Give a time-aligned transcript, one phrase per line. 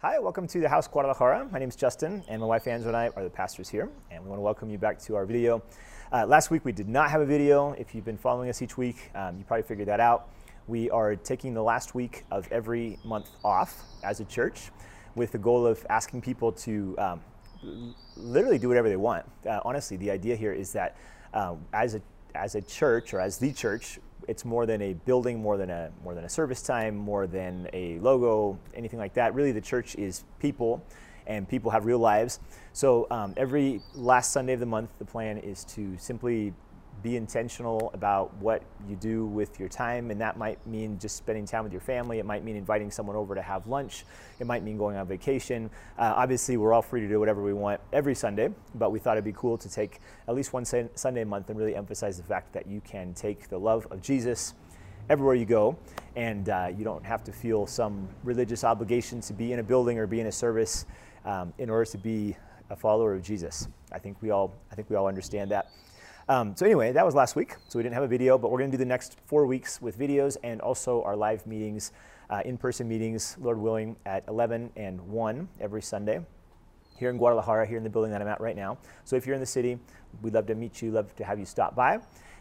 [0.00, 1.48] Hi, welcome to the House Guadalajara.
[1.50, 4.22] My name is Justin, and my wife Angela and I are the pastors here, and
[4.22, 5.62] we want to welcome you back to our video.
[6.12, 7.72] Uh, last week we did not have a video.
[7.72, 10.28] If you've been following us each week, um, you probably figured that out.
[10.66, 14.70] We are taking the last week of every month off as a church
[15.14, 17.22] with the goal of asking people to um,
[18.18, 19.24] literally do whatever they want.
[19.48, 20.98] Uh, honestly, the idea here is that
[21.32, 22.02] uh, as a
[22.34, 23.98] as a church or as the church,
[24.28, 27.68] it's more than a building, more than a more than a service time, more than
[27.72, 29.34] a logo, anything like that.
[29.34, 30.82] Really, the church is people,
[31.26, 32.40] and people have real lives.
[32.72, 36.52] So um, every last Sunday of the month, the plan is to simply
[37.06, 41.46] be intentional about what you do with your time, and that might mean just spending
[41.46, 42.18] time with your family.
[42.18, 44.04] It might mean inviting someone over to have lunch.
[44.40, 45.70] It might mean going on vacation.
[45.96, 49.12] Uh, obviously, we're all free to do whatever we want every Sunday, but we thought
[49.12, 52.24] it'd be cool to take at least one Sunday a month and really emphasize the
[52.24, 54.54] fact that you can take the love of Jesus
[55.08, 55.78] everywhere you go,
[56.16, 59.96] and uh, you don't have to feel some religious obligation to be in a building
[59.96, 60.86] or be in a service
[61.24, 62.36] um, in order to be
[62.70, 63.68] a follower of Jesus.
[63.92, 65.70] I think we all, I think we all understand that.
[66.28, 68.58] Um, so anyway, that was last week, so we didn't have a video, but we're
[68.58, 71.92] going to do the next four weeks with videos and also our live meetings,
[72.30, 76.20] uh, in-person meetings, Lord willing, at 11 and 1 every Sunday
[76.98, 78.76] here in Guadalajara, here in the building that I'm at right now.
[79.04, 79.78] So if you're in the city,
[80.20, 82.00] we'd love to meet you, love to have you stop by.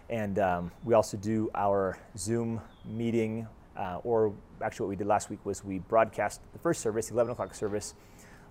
[0.09, 3.47] And um, we also do our Zoom meeting,
[3.77, 7.13] uh, or actually what we did last week was we broadcast the first service, the
[7.13, 7.93] 11 o'clock service,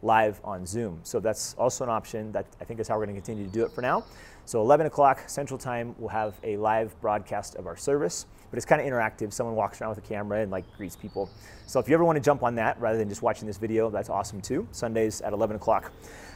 [0.02, 1.00] live on Zoom.
[1.02, 2.32] So that's also an option.
[2.32, 4.04] That I think is how we're going to continue to do it for now.
[4.46, 8.66] So 11 o'clock Central Time, we'll have a live broadcast of our service, but it's
[8.66, 9.32] kind of interactive.
[9.32, 11.30] Someone walks around with a camera and like greets people.
[11.66, 13.88] So if you ever want to jump on that rather than just watching this video,
[13.88, 14.68] that's awesome too.
[14.70, 15.92] Sundays at 11 o'clock.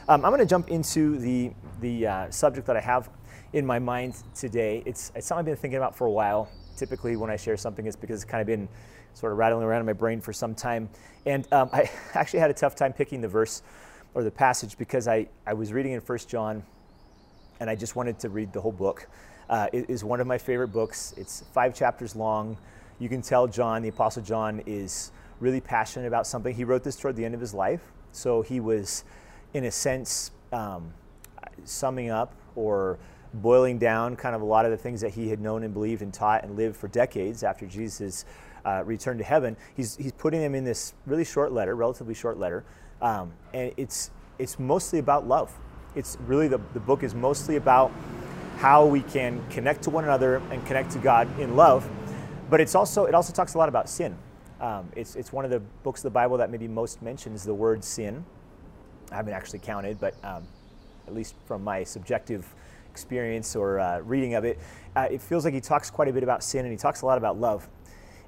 [0.07, 1.51] Um, I'm going to jump into the
[1.81, 3.11] the uh, subject that I have
[3.53, 4.81] in my mind today.
[4.87, 6.49] It's it's something I've been thinking about for a while.
[6.75, 8.67] Typically, when I share something, it's because it's kind of been
[9.13, 10.89] sort of rattling around in my brain for some time.
[11.25, 13.61] And um, I actually had a tough time picking the verse
[14.13, 16.63] or the passage because I, I was reading in First John
[17.59, 19.07] and I just wanted to read the whole book.
[19.49, 21.13] Uh, it is one of my favorite books.
[21.17, 22.57] It's five chapters long.
[22.99, 26.53] You can tell John, the Apostle John, is really passionate about something.
[26.53, 27.81] He wrote this toward the end of his life,
[28.11, 29.03] so he was,
[29.53, 30.93] in a sense, um,
[31.63, 32.99] summing up or
[33.33, 36.01] boiling down kind of a lot of the things that he had known and believed
[36.01, 38.25] and taught and lived for decades after Jesus
[38.69, 39.57] uh, returned to heaven.
[39.75, 42.63] He's, he's putting them in this really short letter, relatively short letter,
[43.01, 45.51] um, and it's, it's mostly about love
[45.95, 47.91] it's really the, the book is mostly about
[48.57, 51.89] how we can connect to one another and connect to God in love.
[52.49, 54.17] But it's also it also talks a lot about sin.
[54.59, 57.53] Um, it's it's one of the books of the Bible that maybe most mentions the
[57.53, 58.25] word sin.
[59.11, 60.47] I haven't actually counted, but um,
[61.07, 62.45] at least from my subjective
[62.89, 64.59] experience or uh, reading of it,
[64.95, 67.05] uh, it feels like he talks quite a bit about sin and he talks a
[67.05, 67.67] lot about love.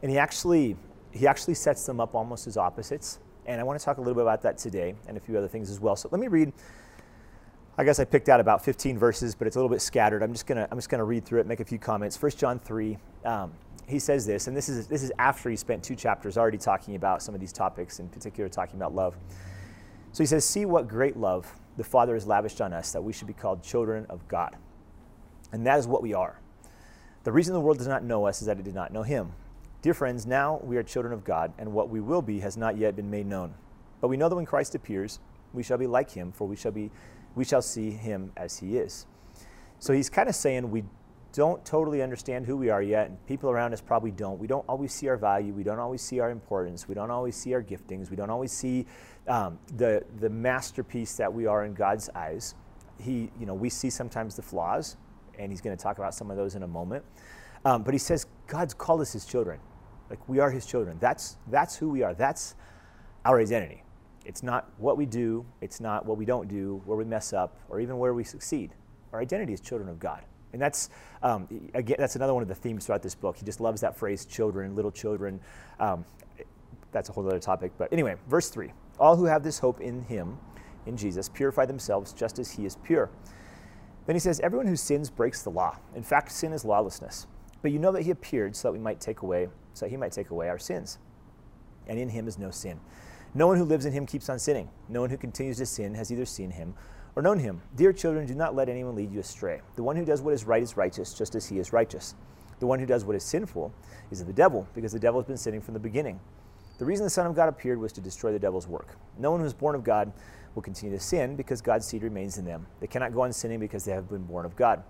[0.01, 0.75] And he actually
[1.11, 3.19] he actually sets them up almost as opposites.
[3.45, 5.47] And I want to talk a little bit about that today and a few other
[5.47, 5.95] things as well.
[5.95, 6.53] So let me read
[7.77, 10.21] I guess I picked out about 15 verses, but it's a little bit scattered.
[10.21, 12.21] I'm just gonna I'm just gonna read through it, make a few comments.
[12.21, 13.53] 1 John 3, um,
[13.87, 16.95] he says this, and this is this is after he spent two chapters already talking
[16.95, 19.15] about some of these topics, in particular talking about love.
[20.11, 23.13] So he says, "See what great love the Father has lavished on us, that we
[23.13, 24.57] should be called children of God,
[25.51, 26.39] and that is what we are.
[27.23, 29.31] The reason the world does not know us is that it did not know Him.
[29.81, 32.77] Dear friends, now we are children of God, and what we will be has not
[32.77, 33.55] yet been made known.
[33.99, 35.19] But we know that when Christ appears,
[35.53, 36.91] we shall be like Him, for we shall be."
[37.35, 39.05] we shall see him as he is.
[39.79, 40.83] So he's kind of saying we
[41.33, 44.37] don't totally understand who we are yet, and people around us probably don't.
[44.37, 45.53] We don't always see our value.
[45.53, 46.87] We don't always see our importance.
[46.87, 48.09] We don't always see our giftings.
[48.09, 48.85] We don't always see
[49.27, 52.55] um, the the masterpiece that we are in God's eyes.
[52.99, 54.97] He, you know, we see sometimes the flaws,
[55.39, 57.03] and he's going to talk about some of those in a moment.
[57.63, 59.59] Um, but he says God's called us His children,
[60.11, 60.97] like we are His children.
[60.99, 62.13] That's that's who we are.
[62.13, 62.53] That's
[63.25, 63.83] our identity.
[64.25, 67.57] It's not what we do, it's not what we don't do, where we mess up,
[67.69, 68.75] or even where we succeed.
[69.13, 70.23] Our identity is children of God.
[70.53, 70.89] And that's,
[71.23, 73.37] um, again, that's another one of the themes throughout this book.
[73.37, 75.39] He just loves that phrase, children, little children.
[75.79, 76.05] Um,
[76.91, 77.71] that's a whole other topic.
[77.77, 80.37] But anyway, verse 3 All who have this hope in him,
[80.85, 83.09] in Jesus, purify themselves just as he is pure.
[84.05, 85.77] Then he says, Everyone who sins breaks the law.
[85.95, 87.27] In fact, sin is lawlessness.
[87.61, 89.97] But you know that he appeared so that we might take away, so that he
[89.97, 90.97] might take away our sins.
[91.87, 92.79] And in him is no sin.
[93.33, 94.69] No one who lives in him keeps on sinning.
[94.89, 96.73] No one who continues to sin has either seen him
[97.15, 97.61] or known him.
[97.75, 99.61] Dear children, do not let anyone lead you astray.
[99.75, 102.15] The one who does what is right is righteous, just as he is righteous.
[102.59, 103.73] The one who does what is sinful
[104.11, 106.19] is of the devil, because the devil has been sinning from the beginning.
[106.77, 108.97] The reason the Son of God appeared was to destroy the devil's work.
[109.17, 110.11] No one who is born of God
[110.55, 112.67] will continue to sin because God's seed remains in them.
[112.79, 114.83] They cannot go on sinning because they have been born of God.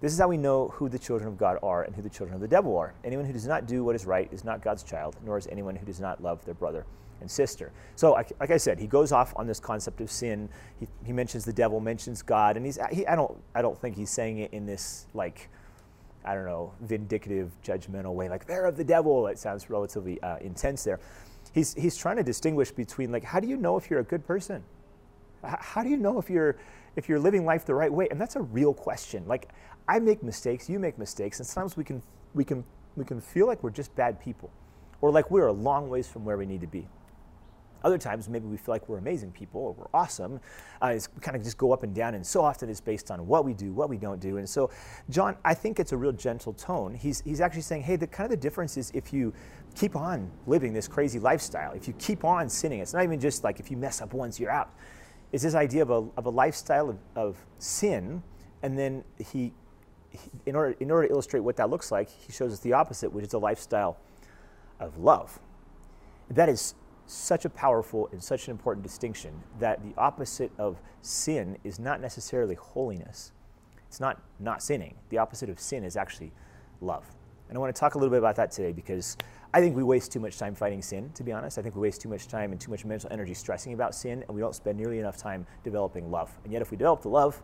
[0.00, 2.34] This is how we know who the children of God are and who the children
[2.34, 2.94] of the devil are.
[3.04, 5.74] Anyone who does not do what is right is not God's child, nor is anyone
[5.74, 6.86] who does not love their brother
[7.20, 7.72] and sister.
[7.96, 10.48] So, like, I said, he goes off on this concept of sin.
[10.78, 13.96] He, he mentions the devil, mentions God, and he's he, I don't I don't think
[13.96, 15.48] he's saying it in this like
[16.24, 19.26] I don't know vindictive, judgmental way, like they're of the devil.
[19.26, 21.00] It sounds relatively uh, intense there.
[21.52, 24.26] He's he's trying to distinguish between like how do you know if you're a good
[24.26, 24.62] person?
[25.42, 26.56] How do you know if you're
[26.96, 28.08] if you're living life the right way?
[28.10, 29.24] And that's a real question.
[29.26, 29.48] Like
[29.88, 32.02] I make mistakes, you make mistakes, and sometimes we can
[32.34, 32.64] we can
[32.96, 34.50] we can feel like we're just bad people,
[35.00, 36.86] or like we're a long ways from where we need to be.
[37.84, 40.40] Other times, maybe we feel like we're amazing people or we're awesome.
[40.82, 43.24] Uh, it's kind of just go up and down, and so often it's based on
[43.26, 44.38] what we do, what we don't do.
[44.38, 44.70] And so,
[45.10, 46.92] John, I think it's a real gentle tone.
[46.92, 49.32] He's, he's actually saying, hey, the kind of the difference is if you
[49.76, 53.44] keep on living this crazy lifestyle, if you keep on sinning, it's not even just
[53.44, 54.74] like if you mess up once, you're out.
[55.30, 58.24] It's this idea of a, of a lifestyle of, of sin,
[58.64, 59.52] and then he, he,
[60.46, 63.12] in, order, in order to illustrate what that looks like, he shows us the opposite,
[63.12, 63.98] which is a lifestyle
[64.80, 65.38] of love.
[66.30, 66.74] That is
[67.06, 72.00] such a powerful and such an important distinction that the opposite of sin is not
[72.00, 73.32] necessarily holiness.
[73.88, 74.94] It's not not sinning.
[75.08, 76.32] The opposite of sin is actually
[76.80, 77.06] love.
[77.48, 79.16] And I want to talk a little bit about that today because
[79.54, 81.58] I think we waste too much time fighting sin, to be honest.
[81.58, 84.22] I think we waste too much time and too much mental energy stressing about sin,
[84.28, 86.30] and we don't spend nearly enough time developing love.
[86.44, 87.42] And yet, if we develop the love,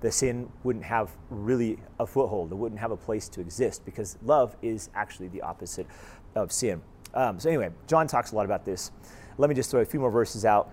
[0.00, 2.52] the sin wouldn't have really a foothold.
[2.52, 5.86] It wouldn't have a place to exist because love is actually the opposite
[6.34, 6.80] of sin.
[7.14, 8.92] Um, so, anyway, John talks a lot about this.
[9.38, 10.70] Let me just throw a few more verses out.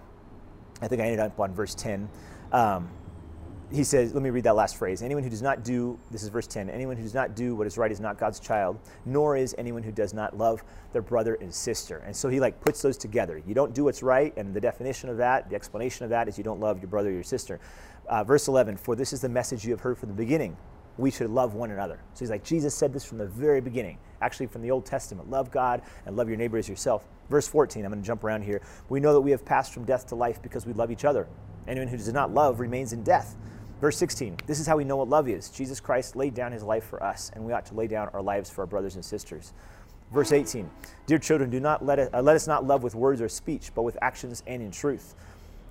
[0.82, 2.10] I think I ended up on verse 10.
[2.52, 2.90] Um,
[3.72, 5.02] he says, let me read that last phrase.
[5.02, 7.66] Anyone who does not do, this is verse 10, anyone who does not do what
[7.66, 10.64] is right is not God's child, nor is anyone who does not love
[10.94, 11.98] their brother and sister.
[12.06, 13.42] And so he like puts those together.
[13.46, 16.38] You don't do what's right, and the definition of that, the explanation of that is
[16.38, 17.60] you don't love your brother or your sister.
[18.08, 20.56] Uh, verse 11, for this is the message you have heard from the beginning.
[20.98, 22.00] We should love one another.
[22.14, 25.30] So he's like, Jesus said this from the very beginning, actually from the Old Testament.
[25.30, 27.06] Love God and love your neighbor as yourself.
[27.30, 28.62] Verse 14, I'm going to jump around here.
[28.88, 31.28] We know that we have passed from death to life because we love each other.
[31.68, 33.36] Anyone who does not love remains in death.
[33.82, 35.50] Verse 16, this is how we know what love is.
[35.50, 38.22] Jesus Christ laid down his life for us, and we ought to lay down our
[38.22, 39.52] lives for our brothers and sisters.
[40.14, 40.70] Verse 18,
[41.08, 43.72] dear children, do not let, it, uh, let us not love with words or speech,
[43.76, 45.16] but with actions and in truth.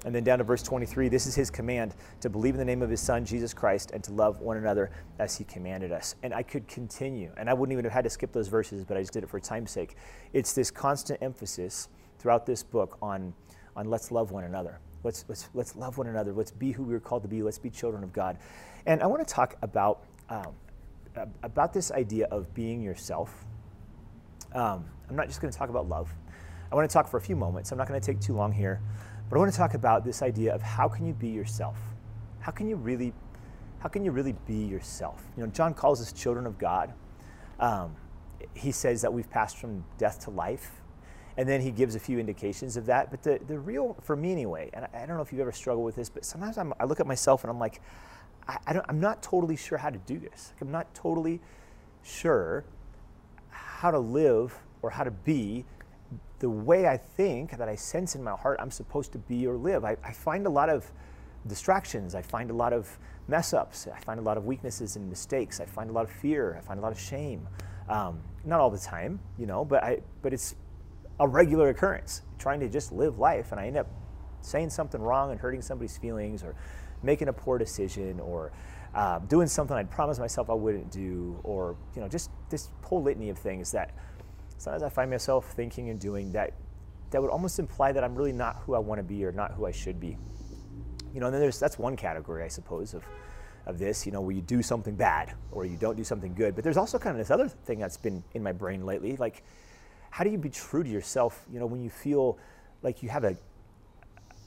[0.04, 2.82] And then down to verse 23, this is his command to believe in the name
[2.82, 6.14] of his son, Jesus Christ, and to love one another as he commanded us.
[6.22, 8.98] And I could continue, and I wouldn't even have had to skip those verses, but
[8.98, 9.96] I just did it for time's sake.
[10.34, 13.32] It's this constant emphasis throughout this book on,
[13.76, 14.78] on let's love one another.
[15.04, 16.32] Let's, let's, let's love one another.
[16.32, 17.42] Let's be who we are called to be.
[17.42, 18.38] Let's be children of God.
[18.86, 20.54] And I want to talk about, um,
[21.42, 23.44] about this idea of being yourself.
[24.54, 26.12] Um, I'm not just going to talk about love.
[26.72, 27.70] I want to talk for a few moments.
[27.70, 28.80] I'm not going to take too long here.
[29.28, 31.76] But I want to talk about this idea of how can you be yourself?
[32.40, 33.12] How can you really,
[33.78, 35.22] how can you really be yourself?
[35.36, 36.92] You know, John calls us children of God.
[37.60, 37.94] Um,
[38.54, 40.70] he says that we've passed from death to life.
[41.36, 43.10] And then he gives a few indications of that.
[43.10, 45.52] But the, the real, for me anyway, and I, I don't know if you've ever
[45.52, 47.80] struggled with this, but sometimes I'm, i look at myself and I'm like,
[48.46, 50.52] I, I am not totally sure how to do this.
[50.54, 51.40] Like I'm not totally
[52.02, 52.64] sure
[53.50, 55.64] how to live or how to be
[56.38, 59.56] the way I think that I sense in my heart I'm supposed to be or
[59.56, 59.84] live.
[59.84, 60.90] I, I find a lot of
[61.46, 62.14] distractions.
[62.14, 62.98] I find a lot of
[63.28, 63.88] mess ups.
[63.94, 65.60] I find a lot of weaknesses and mistakes.
[65.60, 66.56] I find a lot of fear.
[66.58, 67.46] I find a lot of shame.
[67.88, 70.54] Um, not all the time, you know, but I but it's
[71.20, 73.86] a regular occurrence, trying to just live life, and I end up
[74.40, 76.54] saying something wrong and hurting somebody's feelings, or
[77.02, 78.52] making a poor decision, or
[78.94, 83.02] um, doing something I'd promised myself I wouldn't do, or you know, just this whole
[83.02, 83.94] litany of things that
[84.58, 86.54] sometimes I find myself thinking and doing that
[87.10, 89.52] that would almost imply that I'm really not who I want to be or not
[89.52, 90.16] who I should be.
[91.12, 93.04] You know, and then there's that's one category, I suppose, of
[93.66, 96.54] of this, you know, where you do something bad or you don't do something good.
[96.54, 99.42] But there's also kind of this other thing that's been in my brain lately, like
[100.14, 102.38] how do you be true to yourself, you know, when you feel
[102.82, 103.36] like you have a,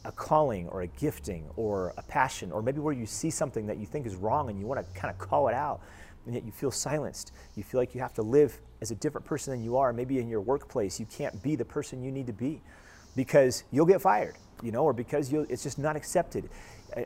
[0.05, 3.77] a calling or a gifting or a passion, or maybe where you see something that
[3.77, 5.81] you think is wrong and you want to kind of call it out,
[6.25, 7.33] and yet you feel silenced.
[7.57, 9.91] You feel like you have to live as a different person than you are.
[9.91, 12.61] Maybe in your workplace, you can't be the person you need to be
[13.17, 16.49] because you'll get fired, you know, or because it's just not accepted.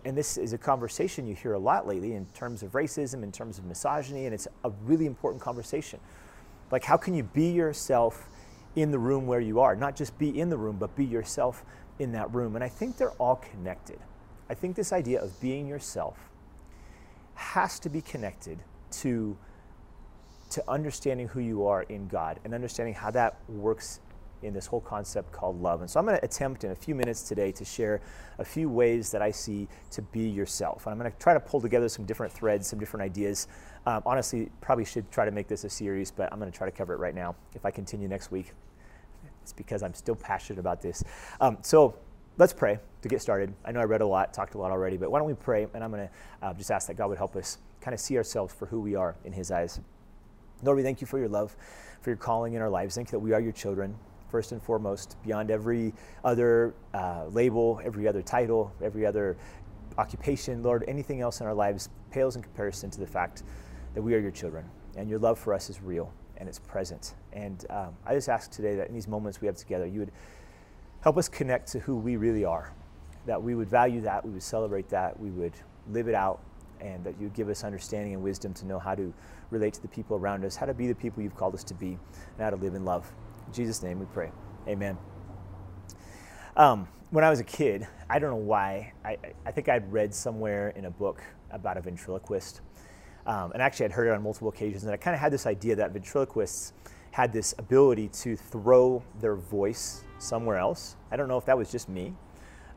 [0.06, 3.32] And this is a conversation you hear a lot lately in terms of racism, in
[3.32, 6.00] terms of misogyny, and it's a really important conversation.
[6.70, 8.27] Like, how can you be yourself
[8.75, 9.75] in the room where you are.
[9.75, 11.63] Not just be in the room, but be yourself
[11.99, 12.55] in that room.
[12.55, 13.99] And I think they're all connected.
[14.49, 16.17] I think this idea of being yourself
[17.35, 18.59] has to be connected
[18.91, 19.37] to,
[20.51, 23.99] to understanding who you are in God and understanding how that works
[24.43, 25.81] in this whole concept called love.
[25.81, 28.01] And so I'm going to attempt in a few minutes today to share
[28.39, 30.85] a few ways that I see to be yourself.
[30.85, 33.47] And I'm going to try to pull together some different threads, some different ideas.
[33.85, 36.67] Um, honestly, probably should try to make this a series, but I'm going to try
[36.67, 37.35] to cover it right now.
[37.53, 38.53] If I continue next week,
[39.41, 41.03] It's because I'm still passionate about this.
[41.39, 41.95] Um, so
[42.38, 43.53] let's pray to get started.
[43.65, 45.67] I know I read a lot, talked a lot already, but why don't we pray?
[45.74, 48.17] And I'm going to uh, just ask that God would help us kind of see
[48.17, 49.79] ourselves for who we are in His eyes.
[50.63, 51.55] Lord, we thank you for your love,
[52.01, 52.95] for your calling in our lives.
[52.95, 53.95] Thank you that we are your children,
[54.29, 55.93] first and foremost, beyond every
[56.24, 59.38] other uh, label, every other title, every other
[59.98, 63.43] occupation, Lord, anything else in our lives pales in comparison to the fact
[63.93, 67.13] that we are your children and your love for us is real and it's present.
[67.33, 70.12] And um, I just ask today that in these moments we have together, you would
[71.01, 72.74] help us connect to who we really are,
[73.27, 75.53] that we would value that, we would celebrate that, we would
[75.91, 76.41] live it out,
[76.81, 79.13] and that you give us understanding and wisdom to know how to
[79.51, 81.75] relate to the people around us, how to be the people you've called us to
[81.75, 83.13] be, and how to live in love.
[83.45, 84.31] In Jesus' name we pray.
[84.67, 84.98] Amen.
[86.57, 90.12] Um, when I was a kid, I don't know why, I, I think I'd read
[90.12, 91.21] somewhere in a book
[91.51, 92.62] about a ventriloquist
[93.25, 95.45] um, and actually, I'd heard it on multiple occasions, and I kind of had this
[95.45, 96.73] idea that ventriloquists
[97.11, 100.95] had this ability to throw their voice somewhere else.
[101.11, 102.13] I don't know if that was just me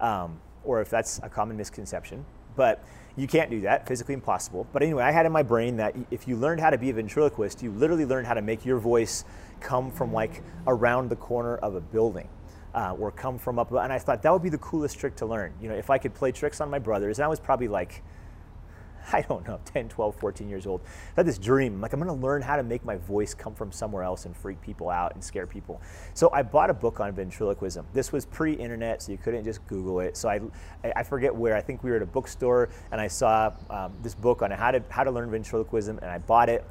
[0.00, 2.24] um, or if that's a common misconception,
[2.56, 2.84] but
[3.16, 4.66] you can't do that, physically impossible.
[4.72, 6.92] But anyway, I had in my brain that if you learned how to be a
[6.92, 9.24] ventriloquist, you literally learned how to make your voice
[9.60, 12.28] come from like around the corner of a building.
[12.74, 15.26] Uh, or come from up, and I thought that would be the coolest trick to
[15.26, 15.54] learn.
[15.62, 18.02] You know, if I could play tricks on my brothers, and I was probably like
[19.12, 20.80] I don't know, 10, 12, 14 years old.
[20.84, 23.72] I had this dream, like I'm gonna learn how to make my voice come from
[23.72, 25.80] somewhere else and freak people out and scare people.
[26.14, 27.86] So I bought a book on ventriloquism.
[27.92, 30.16] This was pre-internet, so you couldn't just Google it.
[30.16, 30.40] So I,
[30.96, 34.14] I forget where, I think we were at a bookstore and I saw um, this
[34.14, 36.64] book on how to, how to learn ventriloquism and I bought it.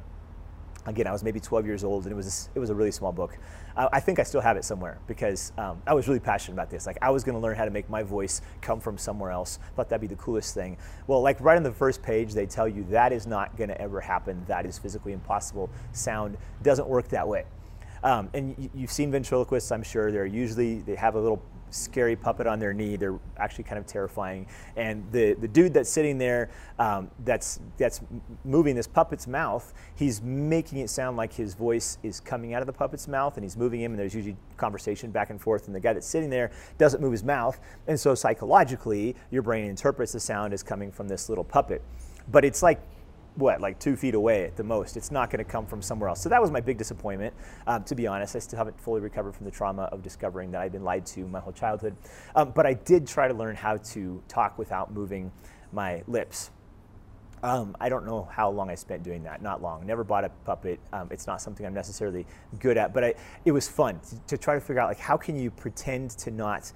[0.86, 3.12] Again, I was maybe 12 years old and it was, it was a really small
[3.12, 3.38] book.
[3.76, 6.86] I think I still have it somewhere because um, I was really passionate about this.
[6.86, 9.58] Like I was going to learn how to make my voice come from somewhere else.
[9.74, 10.76] Thought that'd be the coolest thing.
[11.08, 13.80] Well, like right on the first page, they tell you that is not going to
[13.80, 14.44] ever happen.
[14.46, 15.70] That is physically impossible.
[15.92, 17.44] Sound doesn't work that way.
[18.04, 20.12] Um, and you've seen ventriloquists, I'm sure.
[20.12, 21.42] They're usually they have a little
[21.74, 22.96] scary puppet on their knee.
[22.96, 24.46] They're actually kind of terrifying.
[24.76, 28.00] And the, the dude that's sitting there um, that's, that's
[28.44, 32.66] moving this puppet's mouth, he's making it sound like his voice is coming out of
[32.66, 35.74] the puppet's mouth and he's moving him and there's usually conversation back and forth and
[35.74, 37.58] the guy that's sitting there doesn't move his mouth.
[37.86, 41.82] And so psychologically, your brain interprets the sound as coming from this little puppet.
[42.30, 42.80] But it's like
[43.36, 44.96] what, like two feet away at the most.
[44.96, 46.20] It's not going to come from somewhere else.
[46.20, 47.34] So that was my big disappointment.
[47.66, 50.60] Um, to be honest, I still haven't fully recovered from the trauma of discovering that
[50.60, 51.96] I'd been lied to my whole childhood.
[52.36, 55.32] Um, but I did try to learn how to talk without moving
[55.72, 56.50] my lips.
[57.42, 59.42] Um, I don't know how long I spent doing that.
[59.42, 59.84] Not long.
[59.84, 60.80] Never bought a puppet.
[60.92, 62.26] Um, it's not something I'm necessarily
[62.58, 63.14] good at, but I,
[63.44, 66.30] it was fun to, to try to figure out like how can you pretend to
[66.30, 66.72] not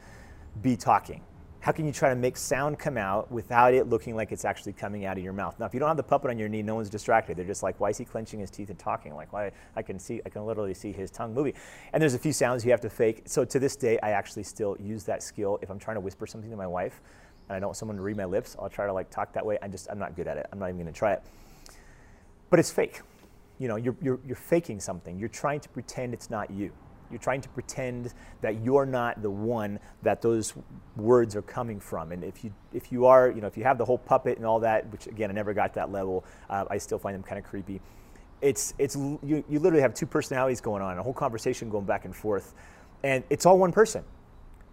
[0.60, 1.22] be talking
[1.68, 4.72] how can you try to make sound come out without it looking like it's actually
[4.72, 5.54] coming out of your mouth?
[5.60, 7.36] Now, if you don't have the puppet on your knee, no one's distracted.
[7.36, 9.14] They're just like, why is he clenching his teeth and talking?
[9.14, 9.52] Like, why?
[9.76, 11.52] I can see, I can literally see his tongue moving.
[11.92, 13.24] And there's a few sounds you have to fake.
[13.26, 15.58] So to this day, I actually still use that skill.
[15.60, 17.02] If I'm trying to whisper something to my wife
[17.50, 19.44] and I don't want someone to read my lips, I'll try to like talk that
[19.44, 19.58] way.
[19.60, 20.46] I'm just, I'm not good at it.
[20.50, 21.22] I'm not even to try it.
[22.48, 23.02] But it's fake.
[23.58, 25.18] You know, you're, you're, you're faking something.
[25.18, 26.72] You're trying to pretend it's not you.
[27.10, 30.54] You're trying to pretend that you're not the one that those
[30.96, 32.12] words are coming from.
[32.12, 34.46] And if you, if you are, you know, if you have the whole puppet and
[34.46, 37.38] all that, which again, I never got that level, uh, I still find them kind
[37.38, 37.80] of creepy.
[38.40, 42.04] It's, it's, you, you literally have two personalities going on, a whole conversation going back
[42.04, 42.54] and forth.
[43.02, 44.04] And it's all one person,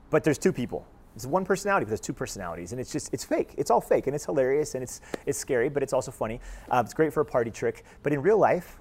[0.09, 0.85] but there's two people.
[1.15, 3.53] It's one personality, but there's two personalities, and it's just it's fake.
[3.57, 6.41] It's all fake, and it's hilarious, and it's it's scary, but it's also funny.
[6.69, 7.85] Uh, it's great for a party trick.
[8.03, 8.79] But in real life,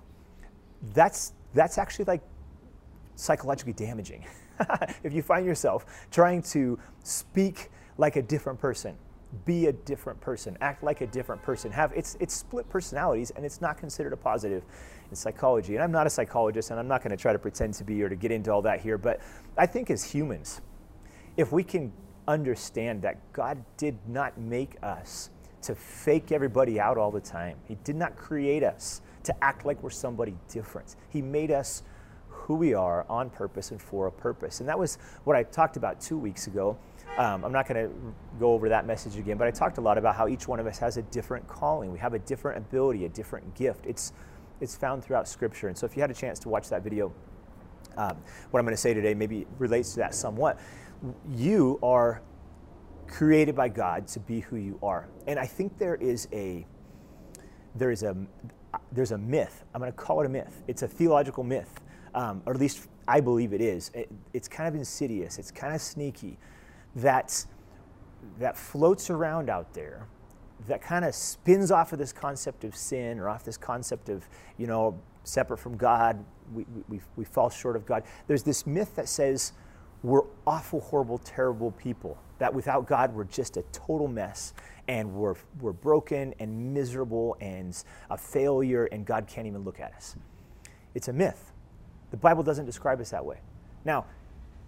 [0.95, 2.23] that's that's actually like
[3.17, 4.25] psychologically damaging.
[5.03, 8.97] if you find yourself trying to speak like a different person,
[9.45, 13.45] be a different person, act like a different person, have it's it's split personalities and
[13.45, 14.63] it's not considered a positive
[15.11, 15.75] in psychology.
[15.75, 18.03] And I'm not a psychologist and I'm not going to try to pretend to be
[18.03, 19.21] or to get into all that here, but
[19.57, 20.61] I think as humans,
[21.37, 21.93] if we can
[22.27, 25.31] understand that God did not make us
[25.63, 27.57] to fake everybody out all the time.
[27.67, 30.97] He did not create us to act like we're somebody different.
[31.09, 31.83] He made us
[32.45, 34.61] who we are on purpose and for a purpose.
[34.61, 36.77] And that was what I talked about two weeks ago.
[37.17, 37.95] Um, I'm not going to
[38.39, 40.67] go over that message again, but I talked a lot about how each one of
[40.67, 41.91] us has a different calling.
[41.91, 43.87] We have a different ability, a different gift.
[43.87, 44.13] It's,
[44.61, 45.69] it's found throughout Scripture.
[45.69, 47.13] And so if you had a chance to watch that video,
[47.97, 48.19] um,
[48.51, 50.59] what I'm going to say today maybe relates to that somewhat.
[51.31, 52.21] You are
[53.07, 55.09] created by God to be who you are.
[55.27, 56.67] And I think there is a
[57.77, 58.17] there is a
[58.93, 59.65] there's a myth.
[59.73, 60.63] I'm going to call it a myth.
[60.67, 61.81] It's a theological myth
[62.15, 63.91] um, or at least I believe it is.
[63.95, 66.39] It, it's kind of insidious, it's kind of sneaky,
[66.97, 67.45] that,
[68.39, 70.07] that floats around out there
[70.69, 74.27] that kind of spins off of this concept of sin or off this concept of,
[74.57, 78.05] you know, separate from God, we, we, we fall short of God.
[78.27, 79.53] There's this myth that says
[80.03, 84.53] we're awful, horrible, terrible people, that without God, we're just a total mess
[84.87, 89.95] and we're, we're broken and miserable and a failure, and God can't even look at
[89.95, 90.15] us.
[90.95, 91.54] It's a myth.
[92.15, 93.39] The Bible doesn't describe us that way.
[93.85, 94.05] Now,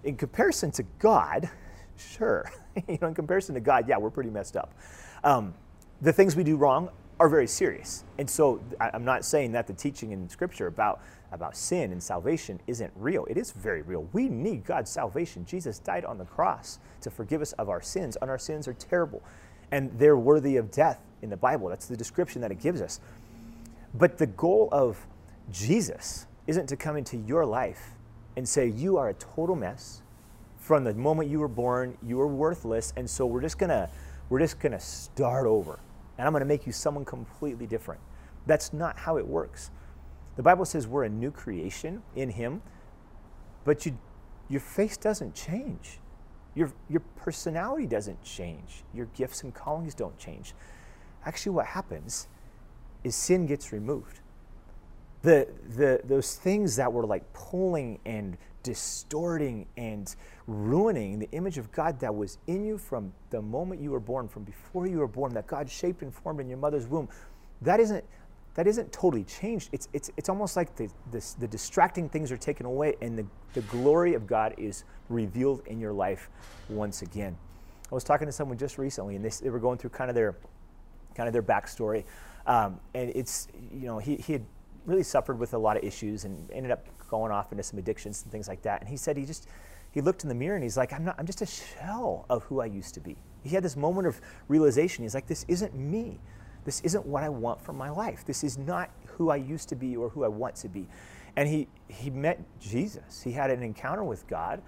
[0.03, 1.49] in comparison to God,
[1.97, 2.51] sure,
[2.89, 4.75] you know, in comparison to God, yeah, we're pretty messed up.
[5.23, 5.55] Um,
[6.01, 6.89] the things we do wrong
[7.21, 8.03] are very serious.
[8.19, 11.01] And so I'm not saying that the teaching in Scripture about,
[11.31, 13.25] about sin and salvation isn't real.
[13.27, 14.09] It is very real.
[14.13, 15.45] We need God's salvation.
[15.45, 18.75] Jesus died on the cross to forgive us of our sins, and our sins are
[18.75, 19.23] terrible.
[19.71, 21.69] And they're worthy of death in the Bible.
[21.69, 22.99] That's the description that it gives us.
[23.95, 25.07] But the goal of
[25.53, 27.91] Jesus isn't to come into your life
[28.37, 30.03] and say, You are a total mess.
[30.59, 32.93] From the moment you were born, you were worthless.
[32.97, 33.89] And so we're just gonna,
[34.29, 35.79] we're just gonna start over
[36.19, 38.01] and I'm going to make you someone completely different.
[38.47, 39.71] That's not how it works.
[40.37, 42.63] The Bible says we're a new creation in Him,
[43.65, 43.99] but you,
[44.49, 45.99] your face doesn't change.
[46.55, 48.85] Your, your personality doesn't change.
[48.95, 50.55] Your gifts and callings don't change.
[51.25, 52.29] Actually, what happens
[53.05, 54.21] is sin gets removed.
[55.23, 60.15] The, the, those things that were like pulling and distorting and
[60.49, 64.27] ruining the image of God that was in you from the moment you were born,
[64.27, 67.09] from before you were born, that God shaped and formed in your mother's womb,
[67.63, 68.05] that isn't,
[68.55, 69.69] that isn't totally changed.
[69.73, 73.27] It's, it's, it's almost like the, this, the distracting things are taken away and the,
[73.55, 76.29] the glory of God is revealed in your life
[76.69, 77.37] once again.
[77.91, 80.17] I was talking to someone just recently and they, they were going through kind of
[80.17, 80.37] their,
[81.15, 82.03] kind of their backstory.
[82.49, 84.45] Um, and it's, you know, he, he had
[84.87, 88.23] really suffered with a lot of issues and ended up going off into some addictions
[88.23, 88.81] and things like that.
[88.81, 89.49] And he said he just
[89.91, 92.45] he looked in the mirror and he's like, I'm not I'm just a shell of
[92.45, 93.17] who I used to be.
[93.43, 95.05] He had this moment of realization.
[95.05, 96.21] He's like, this isn't me.
[96.65, 98.25] This isn't what I want for my life.
[98.25, 100.89] This is not who I used to be or who I want to be.
[101.37, 103.23] And he he met Jesus.
[103.23, 104.63] He had an encounter with God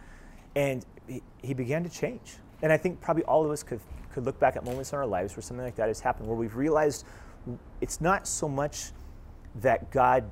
[0.55, 2.37] and he, he began to change.
[2.63, 3.81] And I think probably all of us could
[4.13, 6.37] could look back at moments in our lives where something like that has happened, where
[6.37, 7.05] we've realized
[7.81, 8.93] it's not so much
[9.63, 10.25] that God,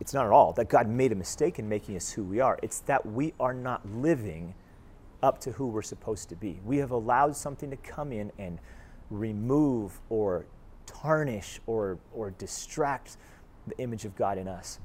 [0.00, 2.58] it's not at all that God made a mistake in making us who we are.
[2.62, 4.54] It's that we are not living
[5.22, 6.60] up to who we're supposed to be.
[6.64, 8.58] We have allowed something to come in and
[9.10, 10.46] remove or
[10.84, 13.16] tarnish or, or distract
[13.66, 14.78] the image of God in us.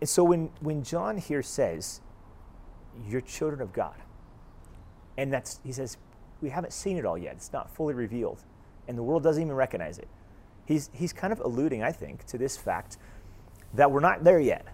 [0.00, 2.00] And so when, when John here says,
[3.08, 3.96] You're children of God,
[5.16, 5.96] and that's, he says,
[6.40, 8.42] We haven't seen it all yet, it's not fully revealed,
[8.86, 10.08] and the world doesn't even recognize it
[10.68, 12.98] he's, he's kind of alluding, I think, to this fact
[13.74, 14.66] that we're not there yet.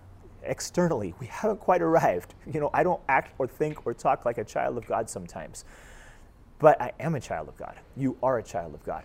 [0.42, 2.34] Externally, we haven't quite arrived.
[2.52, 5.64] You know, I don't act or think or talk like a child of God sometimes,
[6.58, 7.76] but I am a child of God.
[7.96, 9.04] You are a child of God.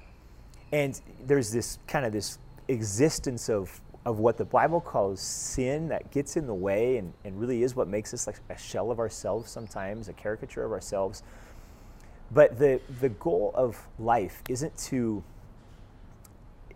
[0.72, 6.12] And there's this kind of this existence of, of what the Bible calls sin that
[6.12, 9.00] gets in the way and, and really is what makes us like a shell of
[9.00, 11.24] ourselves sometimes, a caricature of ourselves.
[12.32, 15.24] But the, the goal of life isn't to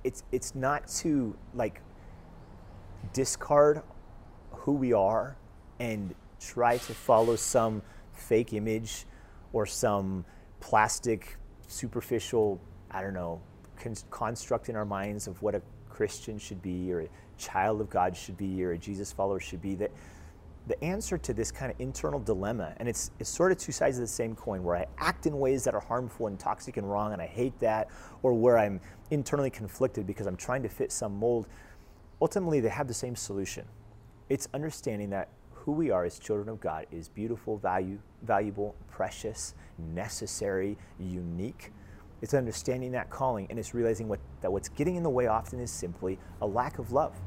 [0.03, 1.81] it's it's not to like
[3.13, 3.81] discard
[4.51, 5.35] who we are
[5.79, 7.81] and try to follow some
[8.13, 9.05] fake image
[9.51, 10.25] or some
[10.59, 11.37] plastic
[11.67, 12.59] superficial
[12.91, 13.41] i don't know
[13.77, 17.89] con- construct in our minds of what a christian should be or a child of
[17.89, 19.91] god should be or a jesus follower should be that
[20.67, 23.97] the answer to this kind of internal dilemma, and it's, it's sort of two sides
[23.97, 26.89] of the same coin, where I act in ways that are harmful and toxic and
[26.89, 27.89] wrong, and I hate that,
[28.21, 28.79] or where I'm
[29.11, 31.47] internally conflicted because I'm trying to fit some mold,
[32.21, 33.65] ultimately they have the same solution.
[34.29, 39.55] It's understanding that who we are as children of God is beautiful, value, valuable, precious,
[39.77, 41.71] necessary, unique.
[42.21, 45.59] It's understanding that calling, and it's realizing what, that what's getting in the way often
[45.59, 47.19] is simply a lack of love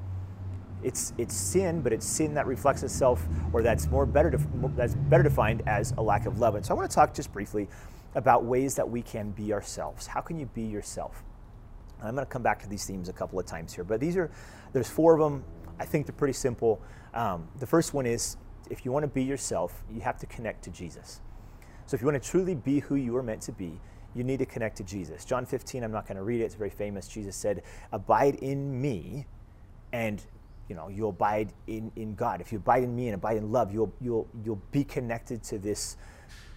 [0.82, 4.38] it's it's sin, but it's sin that reflects itself, or that's more better
[4.76, 6.54] that's better defined as a lack of love.
[6.54, 7.68] And so I want to talk just briefly
[8.14, 10.06] about ways that we can be ourselves.
[10.06, 11.22] How can you be yourself?
[12.02, 14.16] I'm going to come back to these themes a couple of times here, but these
[14.16, 14.30] are
[14.72, 15.44] there's four of them.
[15.78, 16.80] I think they're pretty simple.
[17.14, 18.36] Um, the first one is
[18.70, 21.20] if you want to be yourself, you have to connect to Jesus.
[21.86, 23.80] So if you want to truly be who you are meant to be,
[24.14, 25.24] you need to connect to Jesus.
[25.24, 27.06] John 15, I'm not going to read it, it's very famous.
[27.06, 27.62] Jesus said,
[27.92, 29.26] Abide in me,
[29.92, 30.24] and
[30.68, 32.40] you know, you'll abide in, in God.
[32.40, 35.58] If you abide in me and abide in love, you'll, you'll, you'll be connected to
[35.58, 35.96] this,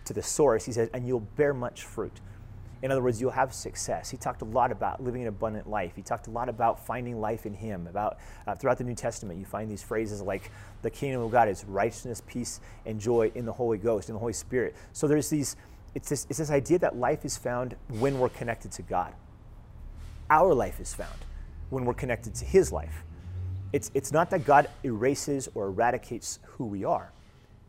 [0.05, 2.19] to the source, he says, and you'll bear much fruit.
[2.81, 4.09] In other words, you'll have success.
[4.09, 5.93] He talked a lot about living an abundant life.
[5.95, 7.87] He talked a lot about finding life in Him.
[7.87, 10.49] About uh, throughout the New Testament, you find these phrases like
[10.81, 14.19] the kingdom of God is righteousness, peace, and joy in the Holy Ghost, in the
[14.19, 14.75] Holy Spirit.
[14.93, 15.57] So there's these.
[15.95, 19.13] It's this, it's this idea that life is found when we're connected to God.
[20.29, 21.25] Our life is found
[21.71, 23.03] when we're connected to His life.
[23.71, 27.11] It's, it's not that God erases or eradicates who we are.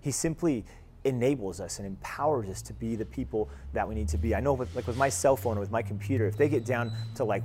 [0.01, 0.65] He simply
[1.05, 4.35] enables us and empowers us to be the people that we need to be.
[4.35, 6.65] I know, with, like with my cell phone or with my computer, if they get
[6.65, 7.43] down to like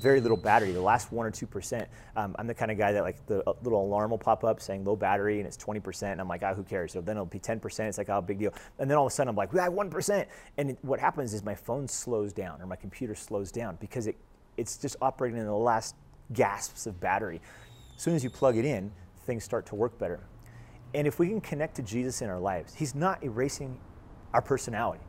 [0.00, 2.92] very little battery, the last one or two percent, um, I'm the kind of guy
[2.92, 5.80] that like the uh, little alarm will pop up saying low battery and it's 20
[5.80, 6.92] percent, and I'm like, ah, who cares?
[6.92, 7.88] So then it'll be 10 percent.
[7.88, 8.52] It's like, oh, big deal.
[8.78, 10.28] And then all of a sudden, I'm like, we have one percent,
[10.58, 14.06] and it, what happens is my phone slows down or my computer slows down because
[14.06, 14.16] it
[14.56, 15.94] it's just operating in the last
[16.32, 17.40] gasps of battery.
[17.96, 18.92] As soon as you plug it in,
[19.24, 20.20] things start to work better.
[20.94, 23.78] And if we can connect to Jesus in our lives, He's not erasing
[24.32, 25.04] our personality.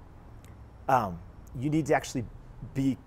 [0.87, 1.19] Um,
[1.59, 2.25] you need to actually
[2.73, 2.97] be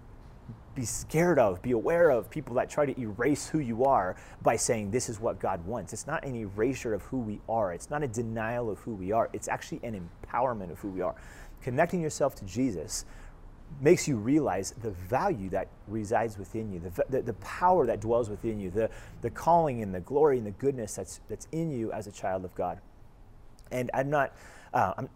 [0.75, 4.55] be scared of, be aware of people that try to erase who you are by
[4.55, 5.93] saying this is what God wants.
[5.93, 7.73] It's not an erasure of who we are.
[7.73, 9.29] It's not a denial of who we are.
[9.33, 11.17] It's actually an empowerment of who we are.
[11.61, 13.05] Connecting yourself to Jesus
[13.81, 18.29] makes you realize the value that resides within you, the, the, the, power that dwells
[18.29, 18.91] within you, the,
[19.23, 22.45] the calling and the glory and the goodness that's, that's in you as a child
[22.45, 22.81] of God.
[23.71, 24.35] And I'm not,
[24.75, 25.09] uh, I'm,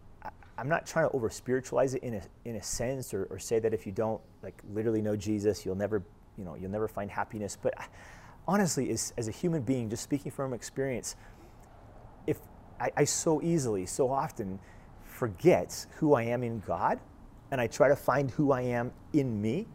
[0.56, 3.58] I'm not trying to over spiritualize it in a, in a sense or, or say
[3.58, 6.02] that if you don't like literally know Jesus, you'll never,
[6.38, 7.58] you know, you'll never find happiness.
[7.60, 7.74] But
[8.46, 11.16] honestly, as, as a human being, just speaking from experience,
[12.26, 12.38] if
[12.80, 14.60] I, I so easily, so often
[15.04, 17.00] forget who I am in God
[17.50, 19.66] and I try to find who I am in me.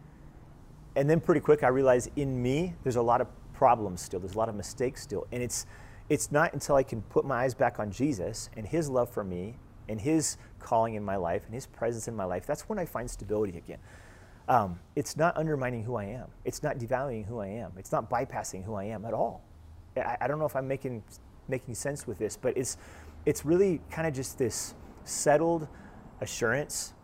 [0.96, 4.20] And then pretty quick, I realize in me, there's a lot of problems still.
[4.20, 5.26] There's a lot of mistakes still.
[5.32, 5.66] And it's,
[6.08, 9.22] it's not until I can put my eyes back on Jesus and his love for
[9.22, 9.56] me
[9.88, 12.84] and his calling in my life and his presence in my life, that's when I
[12.84, 13.78] find stability again.
[14.48, 16.28] Um, it's not undermining who I am.
[16.44, 17.72] It's not devaluing who I am.
[17.76, 19.42] It's not bypassing who I am at all.
[19.96, 21.02] I, I don't know if I'm making,
[21.48, 22.76] making sense with this, but it's,
[23.26, 25.68] it's really kind of just this settled
[26.20, 26.94] assurance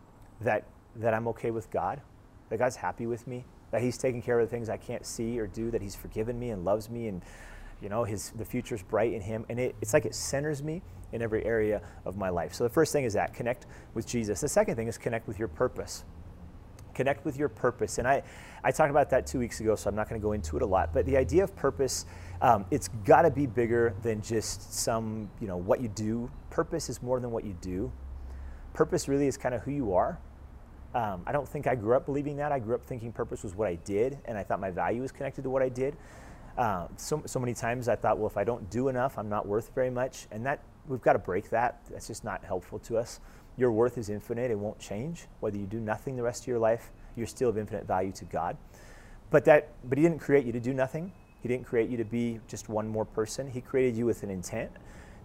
[0.41, 2.01] that, that I'm okay with God,
[2.49, 5.39] that God's happy with me, that He's taking care of the things I can't see
[5.39, 7.21] or do, that He's forgiven me and loves me, and
[7.81, 10.81] you know His the future's bright in Him, and it, it's like it centers me
[11.13, 12.53] in every area of my life.
[12.53, 14.41] So the first thing is that connect with Jesus.
[14.41, 16.03] The second thing is connect with your purpose.
[16.93, 18.23] Connect with your purpose, and I
[18.63, 20.63] I talked about that two weeks ago, so I'm not going to go into it
[20.63, 20.93] a lot.
[20.93, 22.05] But the idea of purpose,
[22.41, 26.31] um, it's got to be bigger than just some you know what you do.
[26.49, 27.91] Purpose is more than what you do.
[28.77, 30.17] Purpose really is kind of who you are
[30.97, 32.51] um, I don't think I grew up believing that.
[32.51, 35.11] I grew up thinking purpose was what I did, and I thought my value was
[35.11, 35.95] connected to what I did.
[36.57, 39.45] Uh, so, so many times I thought, well, if I don't do enough, I'm not
[39.47, 40.25] worth very much.
[40.31, 41.81] And that we've got to break that.
[41.91, 43.19] That's just not helpful to us.
[43.57, 45.27] Your worth is infinite, it won't change.
[45.39, 48.25] Whether you do nothing the rest of your life, you're still of infinite value to
[48.25, 48.57] God.
[49.29, 51.11] But, that, but He didn't create you to do nothing.
[51.41, 53.49] He didn't create you to be just one more person.
[53.51, 54.71] He created you with an intent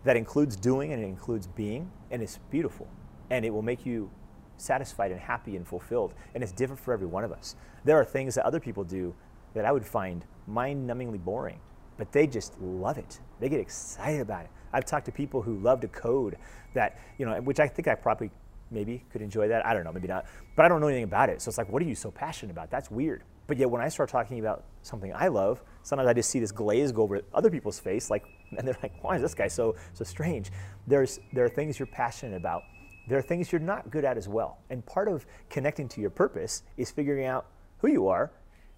[0.04, 2.88] that includes doing and it includes being, and it's beautiful.
[3.30, 4.10] And it will make you
[4.56, 6.14] satisfied and happy and fulfilled.
[6.34, 7.56] And it's different for every one of us.
[7.84, 9.14] There are things that other people do
[9.54, 11.60] that I would find mind numbingly boring,
[11.98, 13.20] but they just love it.
[13.40, 14.50] They get excited about it.
[14.72, 16.36] I've talked to people who love to code
[16.74, 18.30] that, you know, which I think I probably
[18.70, 19.66] maybe could enjoy that.
[19.66, 20.24] I don't know, maybe not.
[20.56, 21.42] But I don't know anything about it.
[21.42, 22.70] So it's like, what are you so passionate about?
[22.70, 23.24] That's weird.
[23.46, 26.52] But yet when I start talking about something I love, sometimes I just see this
[26.52, 28.24] glaze go over other people's face, like,
[28.56, 30.50] and they're like, why is this guy so so strange?
[30.86, 32.62] There's there are things you're passionate about
[33.06, 34.58] there are things you're not good at as well.
[34.70, 37.46] And part of connecting to your purpose is figuring out
[37.78, 38.30] who you are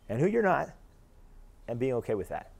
[0.08, 0.70] and who you're not
[1.68, 2.50] and being okay with that.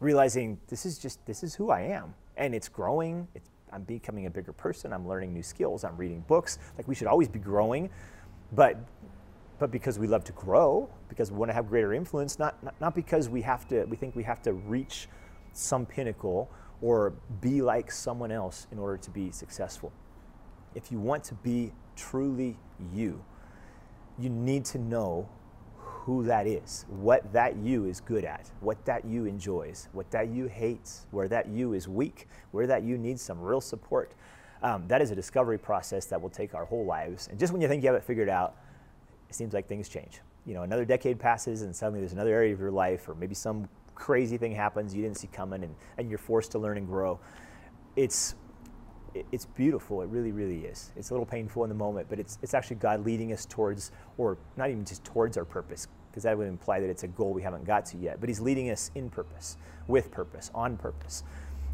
[0.00, 3.28] Realizing this is just this is who I am and it's growing.
[3.34, 4.92] It's, I'm becoming a bigger person.
[4.92, 5.84] I'm learning new skills.
[5.84, 6.58] I'm reading books.
[6.76, 7.90] Like we should always be growing,
[8.52, 8.76] but
[9.58, 12.74] but because we love to grow, because we want to have greater influence, not, not,
[12.78, 15.08] not because we have to we think we have to reach
[15.52, 16.50] some pinnacle
[16.82, 19.92] or be like someone else in order to be successful
[20.76, 22.56] if you want to be truly
[22.94, 23.24] you,
[24.18, 25.28] you need to know
[25.74, 30.28] who that is, what that you is good at, what that you enjoys, what that
[30.28, 34.14] you hates, where that you is weak, where that you needs some real support.
[34.62, 37.26] Um, that is a discovery process that will take our whole lives.
[37.28, 38.54] And just when you think you have it figured out,
[39.28, 40.20] it seems like things change.
[40.44, 43.34] You know, another decade passes and suddenly there's another area of your life, or maybe
[43.34, 46.86] some crazy thing happens you didn't see coming, and, and you're forced to learn and
[46.86, 47.18] grow.
[47.96, 48.34] It's
[49.32, 50.02] it's beautiful.
[50.02, 50.92] It really, really is.
[50.96, 53.92] It's a little painful in the moment, but it's, it's actually God leading us towards,
[54.18, 57.32] or not even just towards our purpose, because that would imply that it's a goal
[57.32, 61.24] we haven't got to yet, but He's leading us in purpose, with purpose, on purpose.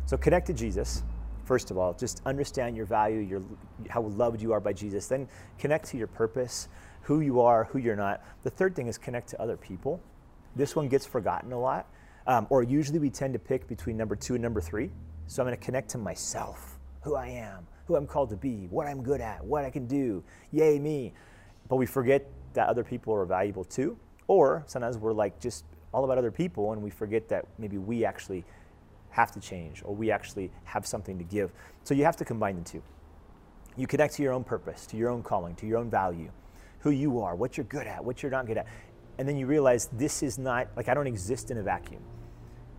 [0.07, 1.03] So connect to Jesus,
[1.45, 1.95] first of all.
[1.95, 3.43] Just understand your value, your,
[3.89, 5.07] how loved you are by Jesus.
[5.07, 5.29] Then
[5.59, 6.69] connect to your purpose,
[7.03, 8.23] who you are, who you're not.
[8.43, 10.01] The third thing is connect to other people.
[10.57, 11.87] This one gets forgotten a lot,
[12.27, 14.91] um, or usually we tend to pick between number two and number three.
[15.27, 16.72] So I'm going to connect to myself
[17.03, 19.87] who I am, who I'm called to be, what I'm good at, what I can
[19.87, 20.25] do.
[20.51, 21.13] Yay, me.
[21.69, 23.99] But we forget that other people are valuable too.
[24.29, 28.05] Or sometimes we're like just all about other people and we forget that maybe we
[28.05, 28.45] actually
[29.11, 31.53] have to change or we actually have something to give.
[31.85, 32.83] So you have to combine the two.
[33.77, 36.31] You connect to your own purpose, to your own calling, to your own value,
[36.81, 38.67] who you are, what you're good at, what you're not good at.
[39.19, 42.03] And then you realize this is not, like, I don't exist in a vacuum.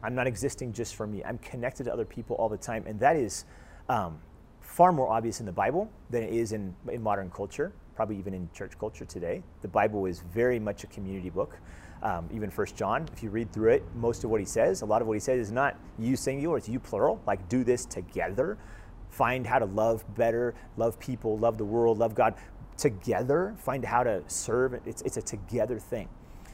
[0.04, 1.24] I'm not existing just for me.
[1.24, 2.84] I'm connected to other people all the time.
[2.86, 3.46] And that is
[3.90, 4.20] um,
[4.62, 8.34] far more obvious in the Bible than it is in, in modern culture, probably even
[8.34, 9.44] in church culture today.
[9.62, 11.58] The Bible is very much a community book.
[12.02, 14.86] Um, even First John, if you read through it, most of what he says, a
[14.86, 17.22] lot of what he says is not you singular, it's you plural.
[17.26, 18.58] Like do this together.
[19.10, 22.34] Find how to love better, love people, love the world, love God
[22.78, 23.56] together.
[23.58, 24.82] Find how to serve.
[24.86, 26.10] It's, it's a together thing.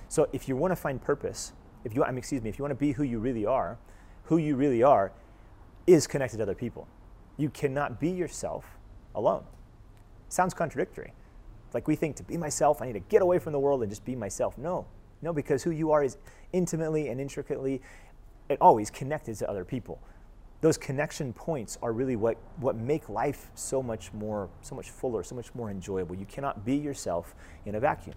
[0.09, 2.63] So if you want to find purpose, if you, I mean, excuse me, if you
[2.63, 3.77] want to be who you really are,
[4.25, 5.11] who you really are
[5.87, 6.87] is connected to other people.
[7.39, 8.65] You cannot be yourself
[9.15, 9.45] alone.
[10.27, 11.13] sounds contradictory.
[11.73, 13.89] Like we think to be myself, I need to get away from the world and
[13.89, 14.57] just be myself.
[14.57, 14.85] No,
[15.21, 16.17] no, because who you are is
[16.51, 17.81] intimately and intricately
[18.49, 20.01] and always connected to other people.
[20.59, 25.23] Those connection points are really what, what make life so much more, so much fuller,
[25.23, 26.17] so much more enjoyable.
[26.17, 28.15] You cannot be yourself in a vacuum.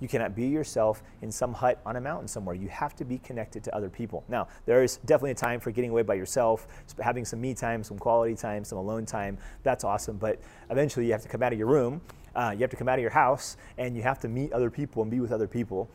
[0.00, 2.56] You cannot be yourself in some hut on a mountain somewhere.
[2.56, 4.24] You have to be connected to other people.
[4.28, 6.66] Now, there is definitely a time for getting away by yourself,
[7.00, 9.38] having some me time, some quality time, some alone time.
[9.62, 10.16] That's awesome.
[10.16, 12.00] But eventually, you have to come out of your room,
[12.34, 14.70] uh, you have to come out of your house, and you have to meet other
[14.70, 15.88] people and be with other people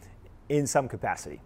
[0.50, 1.42] in some capacity.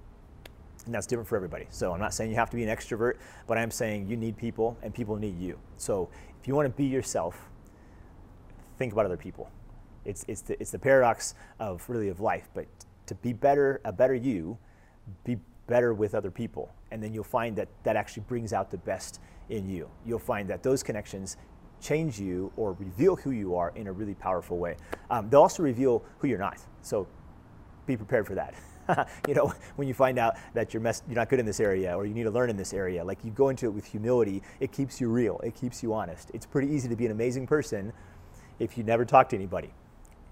[0.85, 1.67] And that's different for everybody.
[1.69, 3.15] So I'm not saying you have to be an extrovert,
[3.47, 5.59] but I'm saying you need people and people need you.
[5.77, 6.09] So
[6.39, 7.49] if you want to be yourself,
[8.77, 9.49] think about other people.
[10.05, 12.65] It's, it's, the, it's the paradox of really of life, but
[13.07, 14.57] to be better, a better you,
[15.23, 15.37] be
[15.67, 16.73] better with other people.
[16.91, 19.89] And then you'll find that that actually brings out the best in you.
[20.05, 21.37] You'll find that those connections
[21.81, 24.77] change you or reveal who you are in a really powerful way.
[25.09, 26.59] Um, they'll also reveal who you're not.
[26.81, 27.07] So
[27.85, 28.53] be prepared for that.
[29.27, 31.95] you know, when you find out that you're, mess- you're not good in this area
[31.95, 34.41] or you need to learn in this area, like you go into it with humility,
[34.59, 36.31] it keeps you real, it keeps you honest.
[36.33, 37.93] It's pretty easy to be an amazing person
[38.59, 39.73] if you never talk to anybody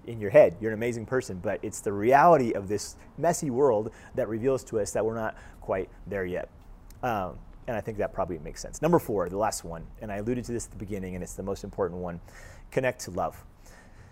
[0.07, 0.55] in your head.
[0.59, 4.79] You're an amazing person, but it's the reality of this messy world that reveals to
[4.79, 6.49] us that we're not quite there yet.
[7.03, 8.81] Um, and I think that probably makes sense.
[8.81, 11.35] Number four, the last one, and I alluded to this at the beginning, and it's
[11.35, 12.19] the most important one
[12.71, 13.43] connect to love.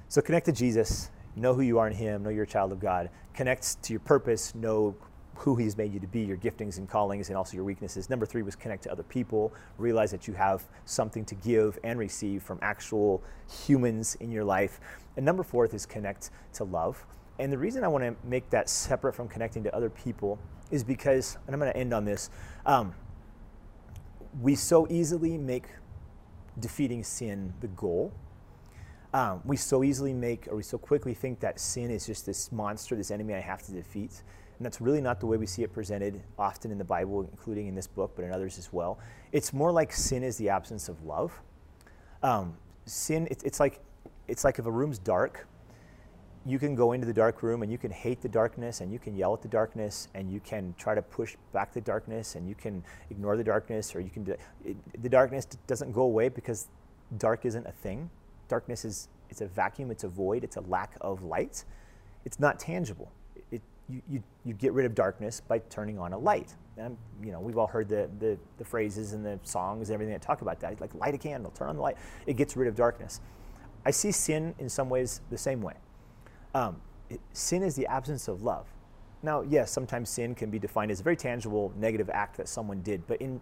[0.10, 2.80] So connect to Jesus, know who you are in Him, know you're a child of
[2.80, 4.96] God, connect to your purpose, know
[5.38, 8.10] who he's made you to be, your giftings and callings, and also your weaknesses.
[8.10, 12.00] Number three was connect to other people, realize that you have something to give and
[12.00, 13.24] receive from actual
[13.66, 14.80] humans in your life.
[15.16, 17.06] And number fourth is connect to love.
[17.40, 20.40] And the reason I want to make that separate from connecting to other people
[20.72, 22.30] is because, and I'm going to end on this,
[22.66, 22.94] um,
[24.42, 25.66] we so easily make
[26.60, 28.12] defeating sin the goal.
[29.14, 32.52] Um, we so easily make, or we so quickly think that sin is just this
[32.52, 34.24] monster, this enemy I have to defeat.
[34.58, 37.68] And that's really not the way we see it presented often in the Bible, including
[37.68, 39.00] in this book, but in others as well.
[39.32, 41.32] It's more like sin is the absence of love.
[42.24, 43.80] Um, sin, it, it's, like,
[44.28, 45.48] it's like if a room's dark,
[46.48, 49.00] you can go into the dark room and you can hate the darkness and you
[49.00, 52.48] can yell at the darkness and you can try to push back the darkness and
[52.48, 56.30] you can ignore the darkness or you can do it, the darkness doesn't go away
[56.30, 56.68] because
[57.18, 58.10] dark isn't a thing
[58.48, 61.66] darkness is it's a vacuum it's a void it's a lack of light
[62.24, 63.12] it's not tangible
[63.90, 66.54] you, you, get rid of darkness by turning on a light.
[66.78, 70.14] And, you know, we've all heard the, the, the phrases and the songs and everything
[70.14, 70.80] that talk about that.
[70.82, 71.98] Like, light a candle, turn on the light.
[72.26, 73.22] It gets rid of darkness.
[73.86, 75.76] I see sin in some ways the same way.
[76.54, 78.68] Um, it, sin is the absence of love.
[79.24, 82.82] Now, yes, sometimes sin can be defined as a very tangible negative act that someone
[82.82, 83.42] did, but in,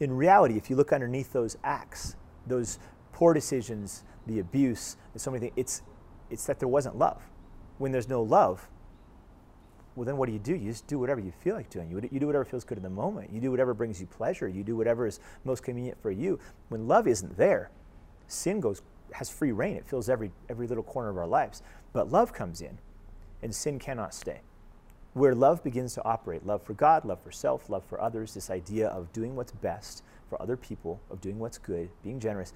[0.00, 2.78] in reality, if you look underneath those acts, those
[3.12, 5.82] poor decisions, the abuse, and so many things, it's,
[6.30, 7.22] it's that there wasn't love.
[7.78, 8.68] When there's no love,
[9.96, 10.54] well, then what do you do?
[10.54, 11.90] You just do whatever you feel like doing.
[11.90, 13.32] You, you do whatever feels good in the moment.
[13.32, 14.48] You do whatever brings you pleasure.
[14.48, 16.38] You do whatever is most convenient for you.
[16.68, 17.70] When love isn't there,
[18.26, 19.76] sin goes has free reign.
[19.76, 21.62] It fills every every little corner of our lives.
[21.92, 22.78] But love comes in,
[23.42, 24.40] and sin cannot stay.
[25.12, 28.50] Where love begins to operate, love for God, love for self, love for others, this
[28.50, 32.52] idea of doing what's best for other people, of doing what's good, being generous,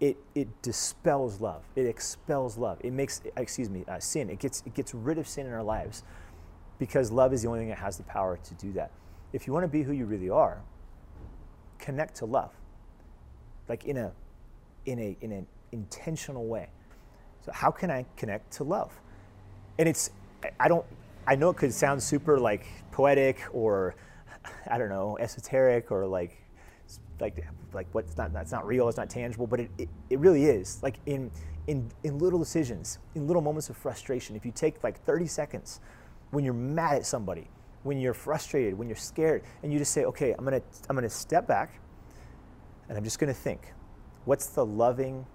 [0.00, 1.62] it, it dispels love.
[1.76, 2.78] It expels love.
[2.82, 4.30] It makes, excuse me, uh, sin.
[4.30, 6.04] It gets, it gets rid of sin in our lives
[6.78, 8.90] because love is the only thing that has the power to do that.
[9.32, 10.62] If you want to be who you really are,
[11.78, 12.52] connect to love,
[13.68, 14.12] like in a,
[14.86, 16.68] in a, in an intentional way.
[17.44, 18.92] So how can I connect to love?
[19.78, 20.10] And it's,
[20.58, 20.84] I don't,
[21.26, 23.94] I know it could sound super like poetic or,
[24.70, 26.36] I don't know, esoteric or like,
[27.20, 30.44] like, like what's not, that's not real, it's not tangible, but it, it, it really
[30.44, 30.82] is.
[30.82, 31.30] Like in,
[31.66, 35.80] in, in little decisions, in little moments of frustration, if you take like 30 seconds
[36.30, 37.48] when you're mad at somebody,
[37.82, 41.08] when you're frustrated, when you're scared, and you just say, okay, I'm gonna, I'm gonna
[41.08, 41.80] step back
[42.88, 43.72] and I'm just gonna think,
[44.24, 45.26] what's the loving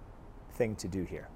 [0.54, 1.28] thing to do here?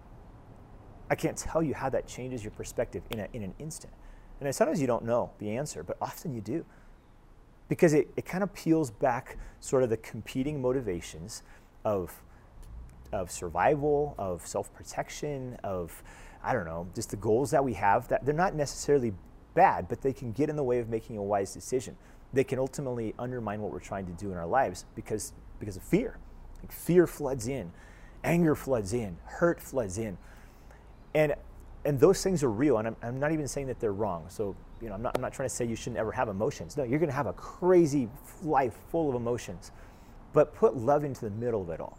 [1.09, 3.93] I can't tell you how that changes your perspective in, a, in an instant.
[4.39, 6.65] And sometimes you don't know the answer, but often you do.
[7.69, 11.43] Because it, it kind of peels back sort of the competing motivations
[11.83, 12.13] of,
[13.11, 16.03] of survival, of self protection, of,
[16.43, 19.13] I don't know, just the goals that we have that they're not necessarily
[19.57, 21.97] bad, but they can get in the way of making a wise decision.
[22.31, 25.83] They can ultimately undermine what we're trying to do in our lives because, because of
[25.83, 26.19] fear.
[26.61, 27.71] Like fear floods in,
[28.23, 30.19] anger floods in, hurt floods in.
[31.15, 31.33] And,
[31.83, 34.25] and those things are real, and I'm, I'm not even saying that they're wrong.
[34.29, 36.77] So, you know, I'm not, I'm not trying to say you shouldn't ever have emotions.
[36.77, 38.09] No, you're going to have a crazy
[38.43, 39.71] life full of emotions.
[40.33, 41.97] But put love into the middle of it all.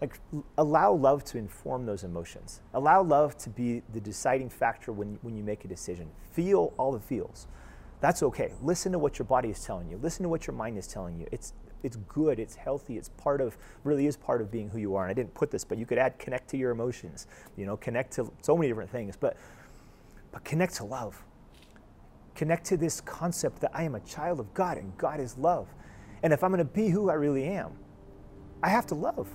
[0.00, 0.18] Like,
[0.58, 2.60] allow love to inform those emotions.
[2.74, 6.10] Allow love to be the deciding factor when, when you make a decision.
[6.32, 7.46] Feel all the feels.
[8.00, 8.52] That's okay.
[8.60, 9.98] Listen to what your body is telling you.
[10.02, 11.26] Listen to what your mind is telling you.
[11.32, 14.94] It's, it's good, it's healthy, it's part of, really is part of being who you
[14.96, 15.04] are.
[15.04, 17.26] And I didn't put this, but you could add connect to your emotions,
[17.56, 19.36] you know, connect to so many different things, but,
[20.32, 21.22] but connect to love.
[22.34, 25.68] Connect to this concept that I am a child of God and God is love.
[26.22, 27.72] And if I'm going to be who I really am,
[28.62, 29.28] I have to love.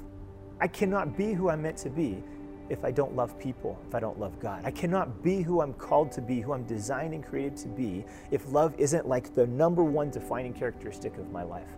[0.62, 2.22] I cannot be who I'm meant to be
[2.70, 4.62] if I don't love people, if I don't love God.
[4.64, 8.06] I cannot be who I'm called to be, who I'm designed and created to be,
[8.30, 11.70] if love isn't like the number one defining characteristic of my life.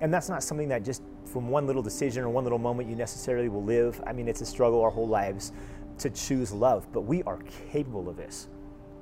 [0.00, 2.96] And that's not something that just from one little decision or one little moment you
[2.96, 4.00] necessarily will live.
[4.06, 5.52] I mean, it's a struggle our whole lives
[5.98, 7.38] to choose love, but we are
[7.70, 8.48] capable of this.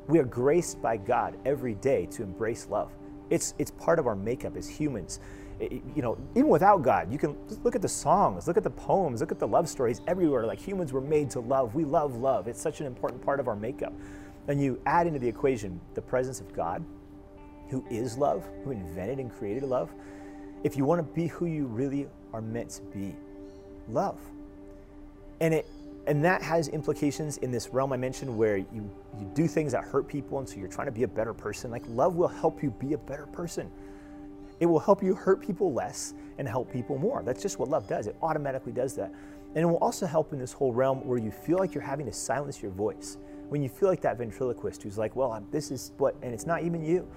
[0.08, 2.92] We are graced by God every day to embrace love.
[3.28, 5.20] It's, it's part of our makeup as humans.
[5.60, 9.20] You know, even without God, you can look at the songs, look at the poems,
[9.20, 10.44] look at the love stories everywhere.
[10.46, 11.74] Like humans were made to love.
[11.74, 12.46] We love love.
[12.46, 13.94] It's such an important part of our makeup.
[14.48, 16.84] And you add into the equation the presence of God,
[17.70, 19.90] who is love, who invented and created love
[20.66, 23.14] if you want to be who you really are meant to be,
[23.88, 24.18] love.
[25.40, 25.70] And it
[26.08, 29.82] and that has implications in this realm I mentioned where you, you do things that
[29.82, 31.70] hurt people and so you're trying to be a better person.
[31.70, 33.70] Like love will help you be a better person.
[34.60, 37.22] It will help you hurt people less and help people more.
[37.22, 38.06] That's just what love does.
[38.06, 39.12] It automatically does that.
[39.54, 42.06] And it will also help in this whole realm where you feel like you're having
[42.06, 43.18] to silence your voice.
[43.48, 46.62] When you feel like that ventriloquist who's like, well, this is what, and it's not
[46.62, 47.08] even you.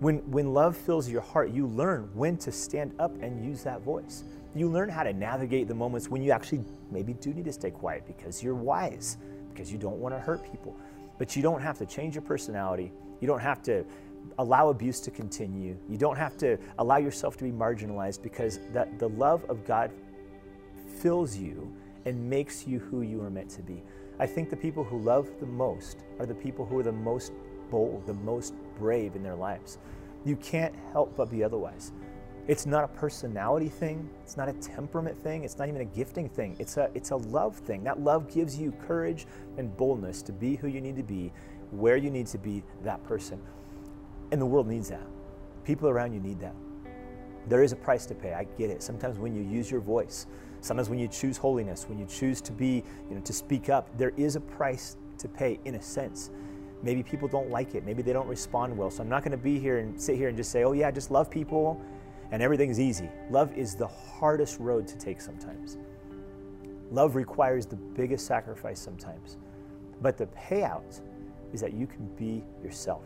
[0.00, 3.82] When, when love fills your heart, you learn when to stand up and use that
[3.82, 4.24] voice.
[4.54, 7.70] You learn how to navigate the moments when you actually maybe do need to stay
[7.70, 9.18] quiet because you're wise,
[9.52, 10.76] because you don't want to hurt people.
[11.18, 12.92] But you don't have to change your personality.
[13.20, 13.84] You don't have to
[14.38, 15.76] allow abuse to continue.
[15.88, 19.90] You don't have to allow yourself to be marginalized because that the love of God
[21.00, 21.72] fills you
[22.04, 23.82] and makes you who you are meant to be.
[24.18, 27.32] I think the people who love the most are the people who are the most
[27.70, 29.78] bold, the most brave in their lives.
[30.24, 31.92] You can't help but be otherwise.
[32.48, 36.28] It's not a personality thing, it's not a temperament thing, it's not even a gifting
[36.28, 36.54] thing.
[36.60, 37.82] It's a it's a love thing.
[37.82, 39.26] That love gives you courage
[39.58, 41.32] and boldness to be who you need to be,
[41.72, 43.40] where you need to be, that person.
[44.32, 45.06] And the world needs that.
[45.64, 46.54] People around you need that.
[47.48, 48.34] There is a price to pay.
[48.34, 48.82] I get it.
[48.82, 50.26] Sometimes when you use your voice,
[50.60, 53.96] sometimes when you choose holiness, when you choose to be, you know, to speak up,
[53.96, 56.30] there is a price to pay in a sense.
[56.82, 57.84] Maybe people don't like it.
[57.84, 58.90] Maybe they don't respond well.
[58.90, 60.90] So I'm not going to be here and sit here and just say, oh, yeah,
[60.90, 61.80] just love people
[62.32, 63.08] and everything's easy.
[63.30, 65.78] Love is the hardest road to take sometimes.
[66.90, 69.36] Love requires the biggest sacrifice sometimes.
[70.02, 71.00] But the payout
[71.52, 73.04] is that you can be yourself.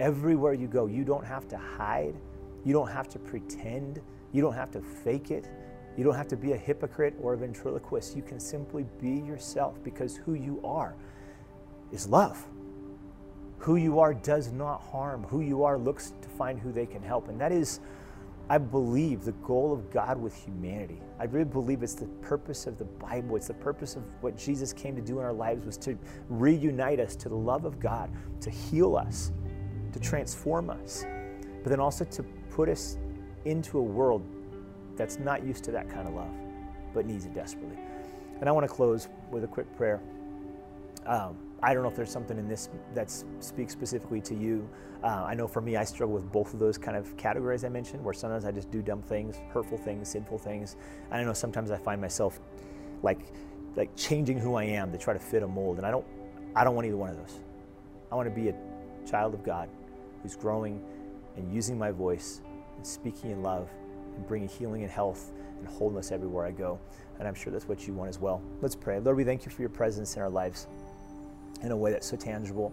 [0.00, 2.14] Everywhere you go, you don't have to hide.
[2.64, 4.00] You don't have to pretend.
[4.32, 5.50] You don't have to fake it.
[5.96, 8.16] You don't have to be a hypocrite or a ventriloquist.
[8.16, 10.94] You can simply be yourself because who you are
[11.90, 12.46] is love.
[13.58, 15.24] Who you are does not harm.
[15.24, 17.28] Who you are looks to find who they can help.
[17.28, 17.80] And that is,
[18.48, 21.00] I believe, the goal of God with humanity.
[21.18, 23.34] I really believe it's the purpose of the Bible.
[23.34, 27.00] It's the purpose of what Jesus came to do in our lives was to reunite
[27.00, 28.08] us to the love of God,
[28.40, 29.32] to heal us,
[29.98, 31.04] to transform us,
[31.62, 32.96] but then also to put us
[33.44, 34.24] into a world
[34.96, 36.30] that's not used to that kind of love,
[36.94, 37.78] but needs it desperately.
[38.40, 40.00] And I want to close with a quick prayer.
[41.06, 44.68] Um, I don't know if there's something in this that speaks specifically to you.
[45.02, 47.68] Uh, I know for me, I struggle with both of those kind of categories I
[47.68, 50.76] mentioned, where sometimes I just do dumb things, hurtful things, sinful things.
[51.10, 52.40] And I know sometimes I find myself
[53.02, 53.32] like
[53.76, 56.06] like changing who I am to try to fit a mold, and I don't
[56.54, 57.40] I don't want either one of those.
[58.12, 58.54] I want to be a
[59.08, 59.68] child of God
[60.22, 60.82] who's growing
[61.36, 62.40] and using my voice
[62.76, 63.68] and speaking in love
[64.16, 66.78] and bringing healing and health and wholeness everywhere I go.
[67.18, 68.42] And I'm sure that's what you want as well.
[68.60, 68.98] Let's pray.
[69.00, 70.66] Lord, we thank you for your presence in our lives
[71.62, 72.72] in a way that's so tangible.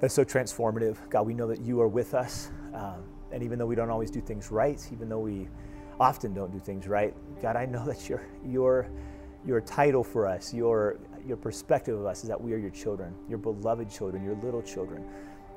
[0.00, 0.96] that's so transformative.
[1.08, 2.50] God, we know that you are with us.
[2.74, 5.48] Um, and even though we don't always do things right, even though we
[5.98, 8.88] often don't do things right, God, I know that your, your,
[9.44, 13.14] your title for us, your, your perspective of us is that we are your children,
[13.28, 15.04] your beloved children, your little children.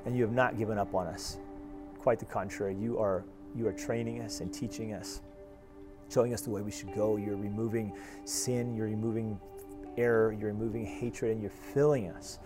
[0.10, 1.38] And you have not given up on us.
[1.99, 2.74] Quite the contrary.
[2.74, 3.24] You are,
[3.55, 5.22] you are training us and teaching us,
[6.12, 7.18] showing us the way we should go.
[7.18, 7.95] You're removing
[8.26, 9.39] sin, you're removing
[9.97, 12.39] error, you're removing hatred, and you're filling us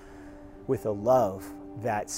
[0.68, 2.14] with a love that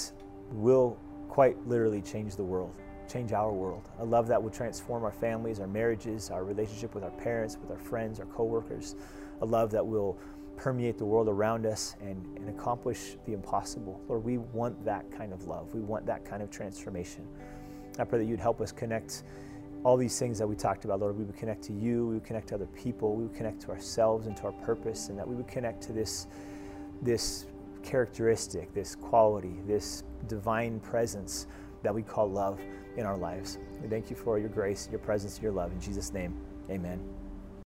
[0.50, 2.74] will quite literally change the world,
[3.08, 3.88] change our world.
[4.00, 7.70] A love that will transform our families, our marriages, our relationship with our parents, with
[7.70, 8.96] our friends, our coworkers.
[9.42, 10.18] A love that will
[10.56, 14.00] permeate the world around us and, and accomplish the impossible.
[14.08, 15.72] Lord, we want that kind of love.
[15.74, 17.26] We want that kind of transformation.
[17.98, 19.22] I pray that you'd help us connect
[19.84, 21.16] all these things that we talked about, Lord.
[21.16, 23.70] We would connect to you, we would connect to other people, we would connect to
[23.70, 26.26] ourselves and to our purpose, and that we would connect to this,
[27.02, 27.46] this
[27.82, 31.46] characteristic, this quality, this divine presence
[31.82, 32.60] that we call love
[32.96, 33.58] in our lives.
[33.80, 35.70] We thank you for your grace, your presence, your love.
[35.70, 36.34] In Jesus' name,
[36.68, 37.15] amen.